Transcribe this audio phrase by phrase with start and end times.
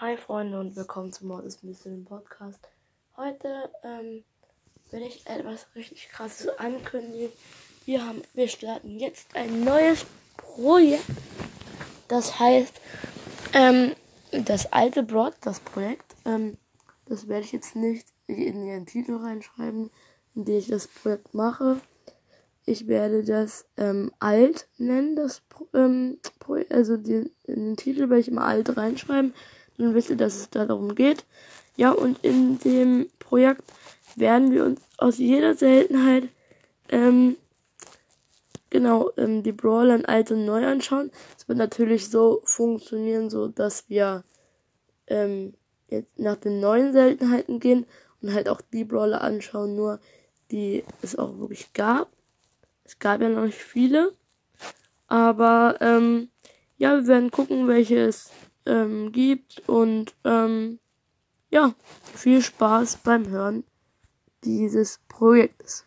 [0.00, 2.60] Hi Freunde und willkommen zum Mordes Mission Podcast.
[3.16, 4.22] Heute ähm,
[4.92, 7.32] will ich etwas richtig krasses ankündigen.
[7.84, 10.06] Wir haben, wir starten jetzt ein neues
[10.36, 11.02] Projekt.
[12.06, 12.80] Das heißt,
[13.54, 13.96] ähm,
[14.30, 16.58] das alte Broad, das Projekt, ähm,
[17.06, 19.90] das werde ich jetzt nicht in den Titel reinschreiben,
[20.36, 21.80] in dem ich das Projekt mache.
[22.66, 25.42] Ich werde das ähm, alt nennen, das
[25.74, 26.20] ähm,
[26.70, 29.34] also den, den Titel werde ich immer alt reinschreiben
[29.78, 31.24] wisst ihr, dass es da darum geht.
[31.76, 33.62] Ja, und in dem Projekt
[34.16, 36.28] werden wir uns aus jeder Seltenheit
[36.88, 37.36] ähm,
[38.70, 41.10] genau ähm, die Brawler in alt und neu anschauen.
[41.36, 44.24] Es wird natürlich so funktionieren, so dass wir
[45.06, 45.54] ähm,
[45.88, 47.86] jetzt nach den neuen Seltenheiten gehen
[48.20, 50.00] und halt auch die Brawler anschauen, nur
[50.50, 52.10] die es auch wirklich gab.
[52.84, 54.12] Es gab ja noch nicht viele,
[55.06, 56.30] aber ähm,
[56.78, 58.30] ja, wir werden gucken, welches
[58.66, 59.68] ähm, gibt.
[59.68, 60.78] Und ähm,
[61.50, 61.74] ja,
[62.14, 63.64] viel Spaß beim Hören
[64.44, 65.84] dieses Projektes.